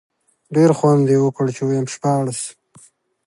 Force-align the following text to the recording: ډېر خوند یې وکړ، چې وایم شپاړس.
ډېر 0.55 0.69
خوند 0.77 1.05
یې 1.11 1.17
وکړ، 1.23 1.45
چې 1.55 1.61
وایم 1.65 1.85
شپاړس. 1.93 2.39